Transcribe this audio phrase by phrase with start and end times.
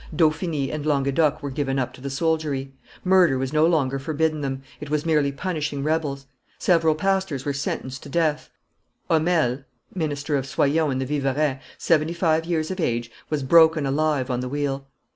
[0.15, 4.63] Dauphiny and Languedoc were given up to the soldiery; murder was no longer forbidden them,
[4.79, 6.25] it was merely punishing rebels;
[6.57, 8.49] several pastors were sentenced to death;
[9.11, 9.59] Homel,
[9.93, 14.39] minister of Soyon in the Vivarais, seventy five years of age, was broken alive on
[14.39, 14.87] the wheel.